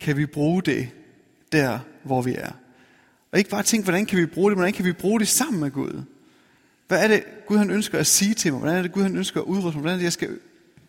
[0.00, 0.88] kan vi bruge det
[1.52, 2.52] der, hvor vi er.
[3.32, 5.28] Og ikke bare tænke, hvordan kan vi bruge det, men hvordan kan vi bruge det
[5.28, 6.02] sammen med Gud.
[6.88, 8.58] Hvad er det, Gud han ønsker at sige til mig?
[8.58, 9.80] Hvordan er det, Gud han ønsker at udruste mig?
[9.80, 10.38] Hvordan er det, jeg skal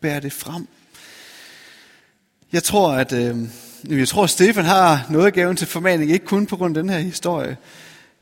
[0.02, 0.68] bære det frem?
[2.52, 3.38] Jeg tror, at øh,
[4.00, 6.84] jeg tror, at Stefan har noget af gaven til formaning, ikke kun på grund af
[6.84, 7.58] den her historie.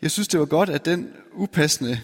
[0.02, 2.02] Jeg synes, det var godt, at den upassende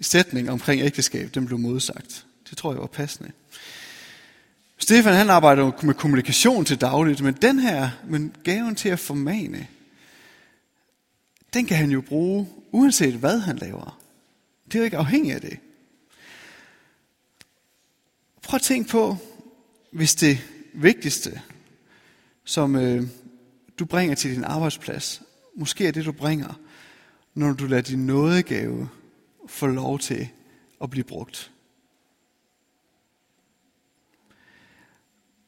[0.00, 2.26] sætning omkring ægteskab, den blev modsagt.
[2.50, 3.30] Det tror jeg var passende.
[4.80, 9.66] Stefan han arbejder med kommunikation til dagligt, men den her, men gaven til at formane,
[11.54, 14.00] den kan han jo bruge, uanset hvad han laver.
[14.64, 15.58] Det er jo ikke afhængigt af det.
[18.42, 19.16] Prøv at tænke på,
[19.92, 20.38] hvis det
[20.74, 21.40] vigtigste,
[22.44, 23.02] som øh,
[23.78, 25.22] du bringer til din arbejdsplads,
[25.56, 26.60] måske er det, du bringer,
[27.34, 28.88] når du lader din nådegave
[29.46, 30.28] få lov til
[30.82, 31.50] at blive brugt.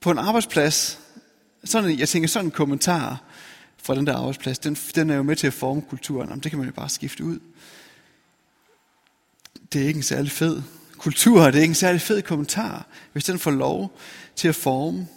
[0.02, 1.00] På en arbejdsplads,
[1.64, 3.22] sådan, jeg tænker sådan en kommentar
[3.76, 6.28] fra den der arbejdsplads, den, den er jo med til at forme kulturen.
[6.28, 7.38] Jamen, det kan man jo bare skifte ud.
[9.72, 10.62] Det er ikke en særlig fed
[10.98, 13.98] kultur, det er ikke en særlig fed kommentar, hvis den får lov
[14.36, 15.08] til at forme.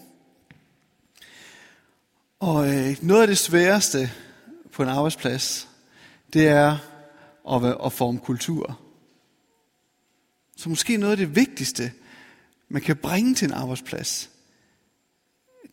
[2.40, 4.12] Og øh, noget af det sværeste
[4.72, 5.68] på en arbejdsplads,
[6.34, 6.78] det er
[7.52, 8.80] at, at forme kultur.
[10.58, 11.92] Så måske noget af det vigtigste,
[12.70, 14.30] man kan bringe til en arbejdsplads,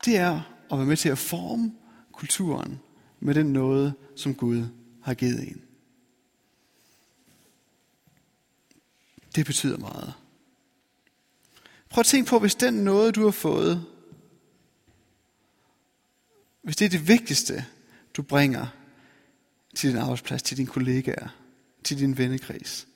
[0.05, 1.73] det er at være med til at forme
[2.13, 2.81] kulturen
[3.21, 4.67] med den noget, som Gud
[5.03, 5.63] har givet en.
[9.35, 10.15] Det betyder meget.
[11.89, 13.87] Prøv at tænke på, hvis den noget, du har fået,
[16.63, 17.65] hvis det er det vigtigste,
[18.17, 18.67] du bringer
[19.75, 21.29] til din arbejdsplads, til dine kollegaer,
[21.85, 22.89] til din vennekreds,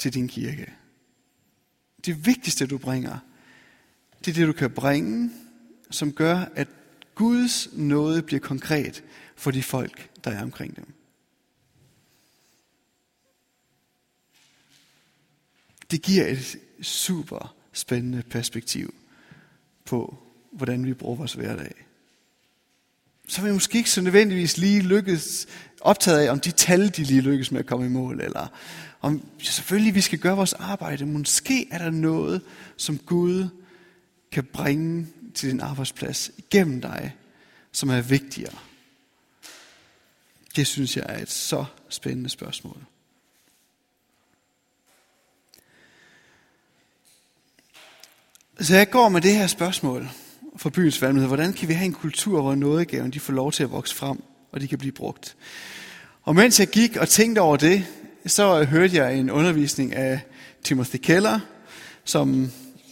[0.00, 0.74] til din kirke.
[2.04, 3.18] Det vigtigste, du bringer,
[4.24, 5.30] det er det, du kan bringe,
[5.90, 6.68] som gør, at
[7.14, 9.04] Guds nåde bliver konkret
[9.36, 10.94] for de folk, der er omkring dem.
[15.90, 18.94] Det giver et super spændende perspektiv
[19.84, 20.18] på,
[20.52, 21.74] hvordan vi bruger vores hverdag.
[23.28, 25.46] Så er vi måske ikke så nødvendigvis lige lykkes,
[25.80, 28.46] optaget af, om de tal, de lige lykkes med at komme i mål, eller
[29.00, 31.06] om selvfølgelig vi skal gøre vores arbejde.
[31.06, 32.42] Måske er der noget,
[32.76, 33.48] som Gud
[34.34, 37.16] kan bringe til din arbejdsplads igennem dig,
[37.72, 38.58] som er vigtigere?
[40.56, 42.84] Det synes jeg er et så spændende spørgsmål.
[48.60, 50.08] Så jeg går med det her spørgsmål
[50.56, 51.28] for byens valgmyndighed.
[51.28, 54.22] Hvordan kan vi have en kultur, hvor nådegaven de får lov til at vokse frem,
[54.52, 55.36] og de kan blive brugt?
[56.22, 57.86] Og mens jeg gik og tænkte over det,
[58.26, 60.20] så hørte jeg en undervisning af
[60.64, 61.40] Timothy Keller,
[62.04, 62.50] som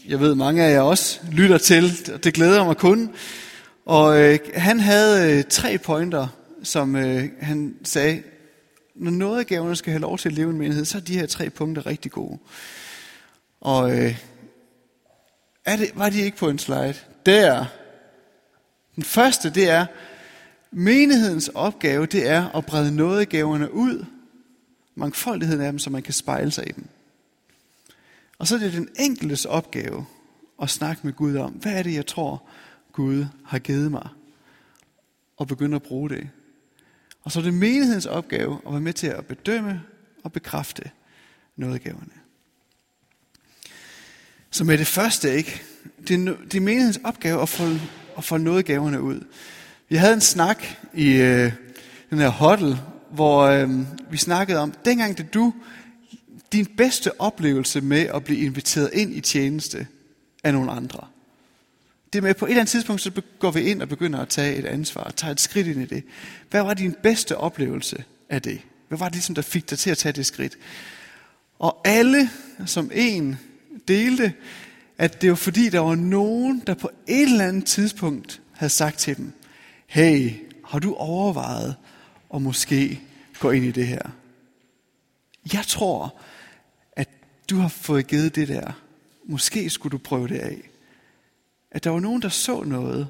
[0.09, 3.11] jeg ved mange af jer også lytter til, og det glæder mig kun.
[3.87, 6.29] Og øh, han havde øh, tre pointer,
[6.62, 8.23] som øh, han sagde,
[8.95, 11.03] når noget af gaverne skal have lov til at leve i en menighed, så er
[11.03, 12.38] de her tre punkter rigtig gode.
[13.61, 14.19] Og øh,
[15.65, 16.95] er det, var de ikke på en slide?
[17.27, 17.65] Der.
[18.97, 19.87] Den første, det er,
[20.73, 24.05] menighedens opgave, det er at brede nådegaverne ud,
[24.95, 26.85] mangfoldigheden af dem, så man kan spejle sig i dem.
[28.38, 30.07] Og så er det den enkeltes opgave
[30.62, 32.42] at snakke med Gud om, hvad er det, jeg tror,
[32.92, 34.09] Gud har givet mig,
[35.37, 36.29] og begynde at bruge det.
[37.23, 39.83] Og så er det menighedens opgave at være med til at bedømme
[40.25, 40.90] og bekræfte
[41.57, 42.12] nådegaverne.
[44.51, 45.62] Så med det første, ikke?
[46.09, 47.68] Det er, det er menighedens opgave at få,
[48.18, 49.21] at få nådegaverne ud.
[49.88, 50.64] Vi havde en snak
[50.95, 51.53] i øh,
[52.11, 52.79] den her huddle,
[53.11, 53.71] hvor øh,
[54.11, 55.55] vi snakkede om, dengang da du
[56.53, 59.87] din bedste oplevelse med at blive inviteret ind i tjeneste
[60.45, 61.07] af nogle andre.
[62.12, 64.57] Det med, på et eller andet tidspunkt, så går vi ind og begynder at tage
[64.57, 66.05] et ansvar, og tager et skridt ind i det.
[66.51, 68.61] Hvad var din bedste oplevelse af det?
[68.88, 70.59] Hvad var det ligesom, der fik dig til at tage det skridt?
[71.59, 72.31] Og alle
[72.67, 73.38] som en
[73.88, 74.33] delte,
[74.99, 78.99] at det var fordi, der var nogen, der på et eller andet tidspunkt havde sagt
[78.99, 79.33] til dem,
[79.87, 80.31] hey,
[80.65, 81.75] har du overvejet
[82.35, 83.01] at måske
[83.38, 84.03] gå ind i det her?
[85.53, 86.21] Jeg tror,
[87.53, 88.73] du har fået givet det der.
[89.25, 90.71] Måske skulle du prøve det af.
[91.71, 93.09] At der var nogen, der så noget.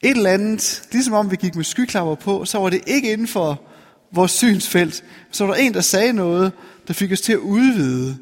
[0.00, 3.28] Et eller andet, ligesom om vi gik med skyklapper på, så var det ikke inden
[3.28, 3.62] for
[4.10, 5.04] vores synsfelt.
[5.30, 6.52] Så var der en, der sagde noget,
[6.88, 8.18] der fik os til at udvide.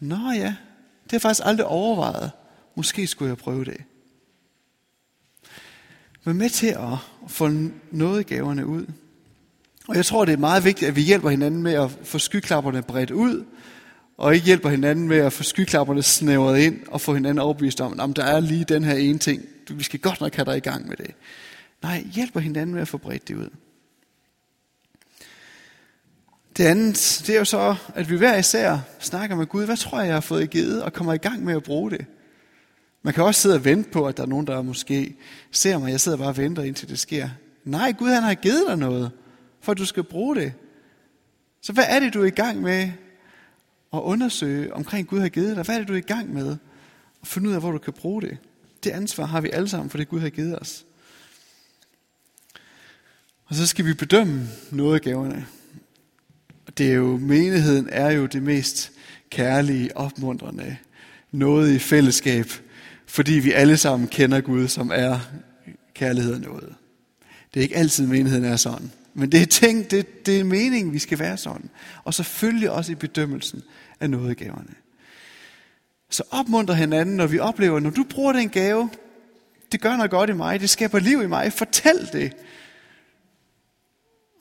[0.00, 0.54] Nå ja,
[1.04, 2.30] det har jeg faktisk aldrig overvejet.
[2.74, 3.82] Måske skulle jeg prøve det.
[6.24, 7.50] Vær med til at få
[7.90, 8.86] noget gaverne ud.
[9.88, 12.82] Og jeg tror, det er meget vigtigt, at vi hjælper hinanden med at få skyklapperne
[12.82, 13.44] bredt ud,
[14.16, 18.00] og ikke hjælper hinanden med at få skyklapperne snævret ind og få hinanden overbevist om,
[18.00, 19.42] at der er lige den her ene ting.
[19.70, 21.10] Vi skal godt nok have dig i gang med det.
[21.82, 23.48] Nej, hjælper hinanden med at få bredt det ud.
[26.56, 29.64] Det andet, det er jo så, at vi hver især snakker med Gud.
[29.64, 32.06] Hvad tror jeg, jeg har fået givet, og kommer i gang med at bruge det?
[33.02, 35.16] Man kan også sidde og vente på, at der er nogen, der måske
[35.50, 35.90] ser mig.
[35.90, 37.28] Jeg sidder bare og venter, indtil det sker.
[37.64, 39.10] Nej, Gud han har givet dig noget,
[39.60, 40.52] for at du skal bruge det.
[41.62, 42.90] Så hvad er det, du er i gang med
[43.94, 45.64] at undersøge omkring Gud har givet dig?
[45.64, 46.56] Hvad er det, du er i gang med
[47.22, 48.38] at finde ud af, hvor du kan bruge det?
[48.84, 50.84] Det ansvar har vi alle sammen for det, Gud har givet os.
[53.46, 55.46] Og så skal vi bedømme nådegaverne.
[56.78, 58.92] Det er jo, menigheden er jo det mest
[59.30, 60.76] kærlige, opmuntrende,
[61.30, 62.46] noget i fællesskab,
[63.06, 65.18] fordi vi alle sammen kender Gud, som er
[65.94, 66.74] kærlighed og noget.
[67.54, 68.92] Det er ikke altid, menigheden er sådan.
[69.14, 71.70] Men det er ting, det, det er meningen, vi skal være sådan.
[72.04, 73.62] Og selvfølgelig også i bedømmelsen
[74.00, 74.74] af nådegaverne.
[76.10, 78.90] Så opmuntre hinanden, når vi oplever, når du bruger den gave,
[79.72, 82.32] det gør noget godt i mig, det skaber liv i mig, fortæl det.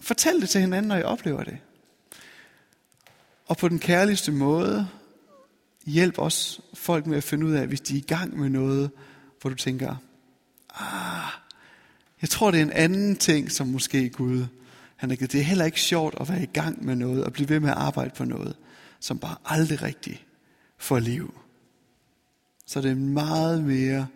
[0.02, 1.58] Fortæl det til hinanden, når I oplever det.
[3.48, 4.88] Og på den kærligste måde,
[5.86, 8.92] hjælp os folk med at finde ud af, hvis de er i gang med noget,
[9.42, 9.96] hvor du tænker,
[10.76, 11.32] ah,
[12.22, 14.46] jeg tror, det er en anden ting, som måske Gud
[14.96, 15.32] han har givet.
[15.32, 17.70] Det er heller ikke sjovt at være i gang med noget, og blive ved med
[17.70, 18.56] at arbejde på noget,
[19.00, 20.26] som bare aldrig rigtig
[20.78, 21.34] får liv.
[22.66, 24.08] Så det er meget mere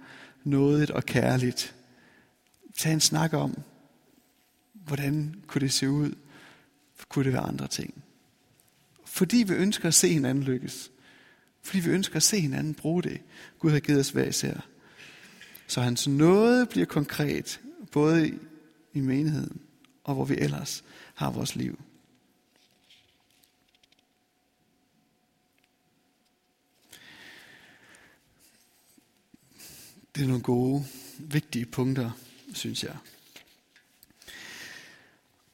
[0.44, 1.76] nådigt og kærligt.
[2.78, 3.62] Tag en snak om,
[4.74, 6.12] hvordan kunne det se ud?
[7.10, 7.94] Kunne det være andre ting?
[9.06, 10.92] Fordi vi ønsker at se hinanden lykkes.
[11.62, 13.22] Fordi vi ønsker at se hinanden bruge det.
[13.60, 14.66] Gud har givet os hver især.
[15.68, 17.62] Så hans nåde bliver konkret,
[17.96, 18.40] både
[18.94, 19.62] i menigheden
[20.04, 21.80] og hvor vi ellers har vores liv.
[30.16, 30.86] Det er nogle gode,
[31.20, 32.12] vigtige punkter,
[32.54, 32.96] synes jeg.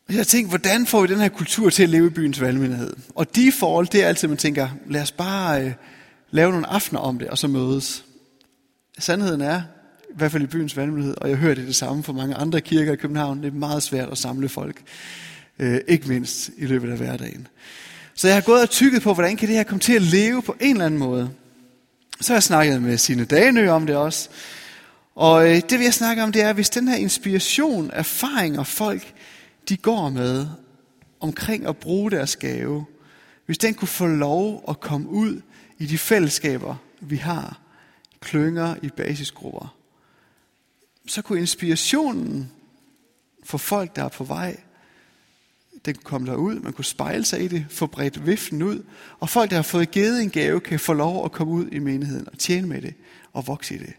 [0.07, 2.95] Og jeg tænkte, hvordan får vi den her kultur til at leve i byens valgmenighed?
[3.15, 5.73] Og default, det er altid, man tænker, lad os bare øh,
[6.31, 8.05] lave nogle aftener om det, og så mødes.
[8.99, 9.61] Sandheden er,
[10.11, 12.61] i hvert fald i byens valgmulighed, og jeg hører det det samme fra mange andre
[12.61, 14.81] kirker i København, det er meget svært at samle folk.
[15.59, 17.47] Øh, ikke mindst i løbet af hverdagen.
[18.13, 20.41] Så jeg har gået og tykket på, hvordan kan det her komme til at leve
[20.41, 21.29] på en eller anden måde.
[22.21, 24.29] Så har jeg snakket med sine Danø om det også.
[25.15, 29.13] Og øh, det vi jeg snakke om, det er, hvis den her inspiration, erfaringer folk,
[29.69, 30.47] de går med
[31.19, 32.85] omkring at bruge deres gave,
[33.45, 35.41] hvis den kunne få lov at komme ud
[35.79, 37.59] i de fællesskaber, vi har,
[38.21, 39.75] klynger i basisgrupper,
[41.07, 42.51] så kunne inspirationen
[43.43, 44.57] for folk, der er på vej,
[45.85, 48.83] den kunne komme derud, man kunne spejle sig i det, få bredt viften ud,
[49.19, 51.79] og folk, der har fået givet en gave, kan få lov at komme ud i
[51.79, 52.93] menigheden og tjene med det
[53.33, 53.93] og vokse i det.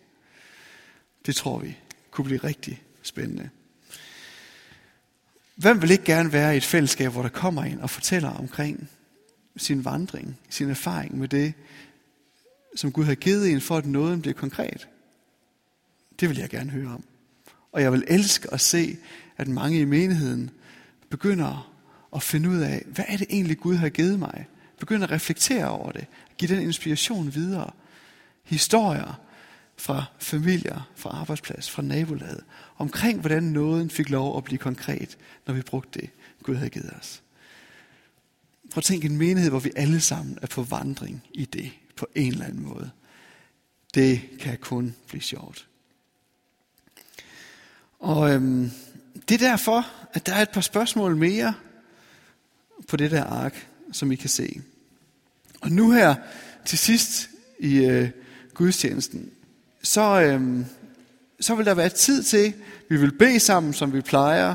[1.26, 1.76] Det tror vi
[2.10, 3.50] kunne blive rigtig spændende.
[5.54, 8.88] Hvem vil ikke gerne være i et fællesskab, hvor der kommer en og fortæller omkring
[9.56, 11.54] sin vandring, sin erfaring med det,
[12.76, 14.88] som Gud har givet en, for at nåden bliver konkret?
[16.20, 17.04] Det vil jeg gerne høre om.
[17.72, 18.96] Og jeg vil elske at se,
[19.36, 20.50] at mange i menigheden
[21.10, 21.72] begynder
[22.14, 24.46] at finde ud af, hvad er det egentlig Gud har givet mig?
[24.80, 26.06] Begynder at reflektere over det.
[26.38, 27.70] Give den inspiration videre.
[28.44, 29.20] Historier
[29.76, 32.44] fra familier, fra arbejdsplads, fra nabolaget,
[32.78, 36.10] omkring hvordan nåden fik lov at blive konkret, når vi brugte det,
[36.42, 37.22] Gud havde givet os.
[38.70, 42.06] Prøv at tænke en menighed, hvor vi alle sammen er på vandring i det, på
[42.14, 42.90] en eller anden måde.
[43.94, 45.68] Det kan kun blive sjovt.
[48.02, 48.70] Og øhm,
[49.28, 51.54] det er derfor, at der er et par spørgsmål mere
[52.88, 54.60] på det der ark, som I kan se.
[55.60, 56.14] Og nu her
[56.64, 58.10] til sidst i øh,
[58.54, 59.30] gudstjenesten,
[59.82, 60.64] så, øhm,
[61.40, 62.54] så vil der være tid til,
[62.88, 64.54] vi vil bede sammen, som vi plejer,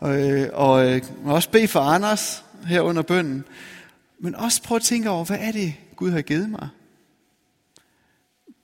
[0.00, 3.44] og, øh, og øh, også bede for Anders her under bønden,
[4.18, 6.68] men også prøve at tænke over, hvad er det, Gud har givet mig?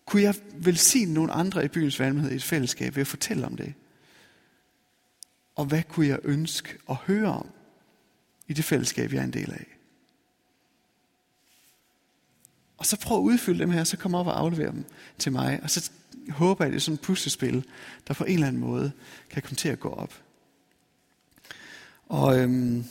[0.06, 3.56] Kunne jeg velsigne nogle andre i byens valgmenighed i et fællesskab ved at fortælle om
[3.56, 3.74] det?
[5.54, 7.46] Og hvad kunne jeg ønske at høre om
[8.48, 9.66] i det fællesskab, jeg er en del af?
[12.78, 14.84] Og så prøv at udfylde dem her, så kom op og aflevere dem
[15.18, 15.60] til mig.
[15.62, 15.90] Og så
[16.28, 17.64] håber jeg, at det er sådan et puslespil,
[18.08, 18.92] der på en eller anden måde
[19.30, 20.14] kan komme til at gå op.
[22.08, 22.84] Og øhm,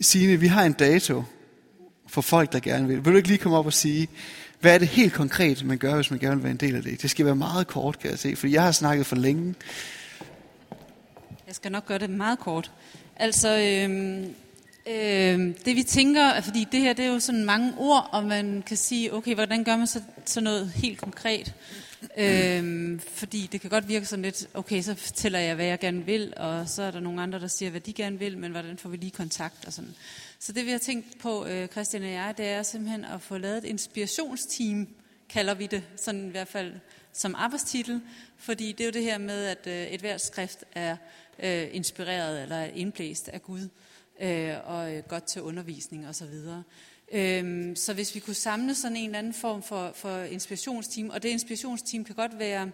[0.00, 1.24] Signe, vi har en dato
[2.06, 3.04] for folk, der gerne vil.
[3.04, 4.08] Vil du ikke lige komme op og sige,
[4.60, 6.82] hvad er det helt konkret, man gør, hvis man gerne vil være en del af
[6.82, 7.02] det?
[7.02, 9.54] Det skal være meget kort, kan jeg se, for jeg har snakket for længe.
[11.50, 12.72] Jeg skal nok gøre det meget kort.
[13.16, 14.34] Altså, øhm,
[14.86, 18.62] Øh, det vi tænker, fordi det her det er jo sådan mange ord, og man
[18.66, 21.54] kan sige, okay, hvordan gør man så, så noget helt konkret?
[22.16, 26.06] Øh, fordi det kan godt virke sådan lidt, okay, så fortæller jeg, hvad jeg gerne
[26.06, 28.78] vil, og så er der nogle andre, der siger, hvad de gerne vil, men hvordan
[28.78, 29.94] får vi lige kontakt og sådan.
[30.38, 33.38] Så det vi har tænkt på, øh, Christian og jeg, det er simpelthen at få
[33.38, 34.88] lavet et inspirationsteam,
[35.28, 36.72] kalder vi det, sådan i hvert fald
[37.12, 38.00] som arbejdstitel,
[38.38, 40.96] fordi det er jo det her med, at øh, et hvert skrift er
[41.38, 43.68] øh, inspireret eller indblæst af Gud,
[44.20, 46.26] øh, og øh, godt til undervisning osv.
[46.26, 46.62] Så,
[47.12, 51.22] øhm, så hvis vi kunne samle sådan en eller anden form for, for inspirationsteam, og
[51.22, 52.70] det inspirationsteam kan godt være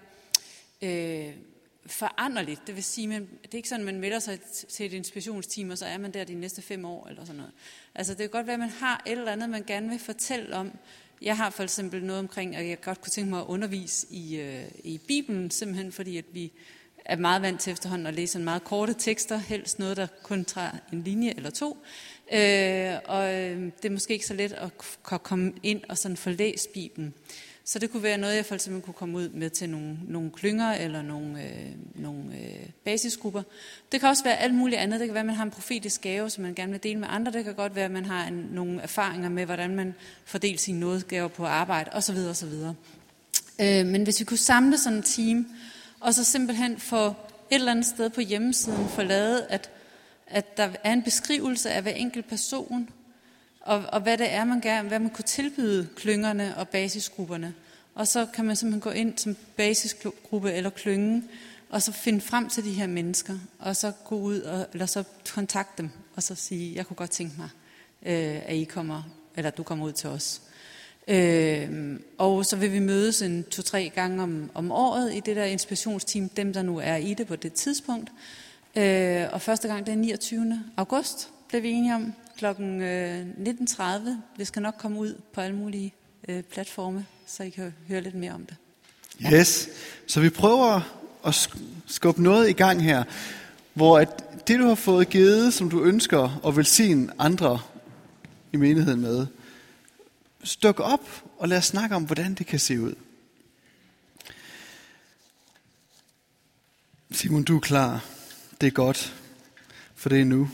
[0.83, 1.33] øh,
[1.87, 4.93] foranderligt, det vil sige, man, det er ikke sådan, at man melder sig til et
[4.93, 7.53] inspirationsteam, og så er man der de næste fem år eller sådan noget.
[7.95, 10.57] Altså det kan godt være, at man har et eller andet, man gerne vil fortælle
[10.57, 10.73] om,
[11.23, 14.41] jeg har for eksempel noget omkring, at jeg godt kunne tænke mig at undervise i,
[14.41, 16.53] øh, i Bibelen, simpelthen fordi, at vi
[17.09, 20.45] er meget vant til efterhånden at læse en meget korte tekster, helst noget, der kun
[20.45, 21.79] tager en linje eller to.
[22.33, 24.53] Øh, og øh, det er måske ikke så let
[25.13, 27.15] at komme ind og sådan få læst Bibelen.
[27.65, 30.31] Så det kunne være noget, jeg for eksempel kunne komme ud med til nogle, nogle
[30.31, 33.43] klynger eller nogle, øh, nogle øh, basisgrupper.
[33.93, 35.01] Det kan også være alt muligt andet.
[35.01, 37.09] Det kan være, at man har en profetisk gave, som man gerne vil dele med
[37.11, 37.33] andre.
[37.33, 39.95] Det kan godt være, at man har en, nogle erfaringer med, hvordan man
[40.25, 42.17] fordeler sine nådegaver på arbejde osv.
[42.17, 42.53] osv.
[43.61, 45.47] Øh, men hvis vi kunne samle sådan et team,
[46.07, 47.15] og så simpelthen få et
[47.51, 49.71] eller andet sted på hjemmesiden få lavet, at,
[50.27, 52.91] at der er en beskrivelse af hver enkelt person,
[53.61, 57.55] og, og hvad det er, man gerne, hvad man kunne tilbyde klyngerne og basisgrupperne.
[57.95, 61.29] Og så kan man simpelthen gå ind som basisgruppe eller klyngen,
[61.71, 65.05] og så finde frem til de her mennesker, og så gå ud og eller så
[65.35, 67.49] kontakte dem, og så sige, jeg kunne godt tænke mig,
[68.03, 69.03] øh, at I kommer,
[69.37, 70.43] eller du kommer ud til os.
[71.09, 75.45] Øh, og så vil vi mødes en to-tre gange om, om året i det der
[75.45, 78.11] inspirationsteam, dem der nu er i det på det tidspunkt.
[78.77, 80.63] Øh, og første gang det er 29.
[80.77, 82.47] august, blev vi enige om, kl.
[82.47, 82.53] 19.30.
[84.39, 85.95] Det skal nok komme ud på alle mulige
[86.29, 88.57] øh, platforme, så I kan høre lidt mere om det.
[89.23, 89.33] Ja.
[89.33, 89.69] Yes,
[90.07, 90.81] så vi prøver
[91.27, 91.49] at
[91.87, 93.05] skubbe noget i gang her,
[93.75, 97.59] hvor at det du har fået givet, som du ønsker at velsigne andre
[98.53, 99.27] i menigheden med,
[100.55, 102.95] dukke op og lad os snakke om, hvordan det kan se ud.
[107.11, 108.05] Simon, du er klar.
[108.61, 109.15] Det er godt,
[109.95, 110.51] for det er nu.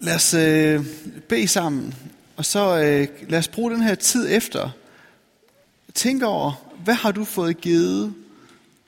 [0.00, 0.86] Lad os øh,
[1.28, 1.94] bede sammen,
[2.36, 4.70] og så øh, lad os bruge den her tid efter.
[5.94, 6.52] Tænk over,
[6.84, 8.14] hvad har du fået givet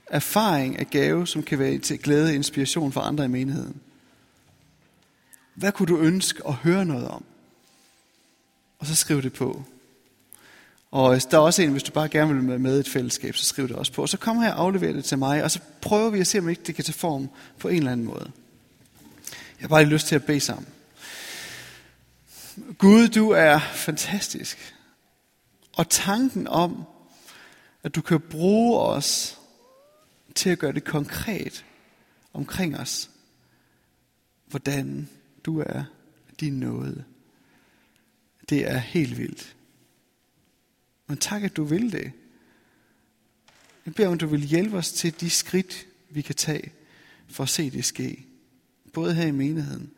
[0.06, 3.80] erfaring af gave, som kan være til glæde og inspiration for andre i menigheden?
[5.58, 7.24] Hvad kunne du ønske at høre noget om?
[8.78, 9.64] Og så skriv det på.
[10.90, 12.88] Og øh, der er også en, hvis du bare gerne vil være med i et
[12.88, 14.02] fællesskab, så skriv det også på.
[14.02, 16.38] Og så kom her og aflever det til mig, og så prøver vi at se,
[16.38, 18.32] om ikke det kan tage form på en eller anden måde.
[19.30, 20.66] Jeg har bare lige lyst til at bede sammen.
[22.78, 24.74] Gud, du er fantastisk.
[25.76, 26.84] Og tanken om,
[27.82, 29.38] at du kan bruge os
[30.34, 31.64] til at gøre det konkret
[32.32, 33.10] omkring os,
[34.46, 35.08] hvordan
[35.44, 35.84] du er
[36.40, 37.04] din nåde.
[38.48, 39.56] Det er helt vildt.
[41.06, 42.12] Men tak, at du vil det.
[43.86, 46.72] Jeg beder om, du vil hjælpe os til de skridt, vi kan tage
[47.28, 48.26] for at se det ske.
[48.92, 49.90] Både her i menigheden,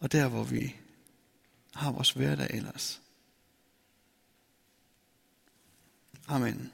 [0.00, 0.76] og der, hvor vi
[1.74, 3.02] har vores hverdag ellers.
[6.26, 6.72] Amen.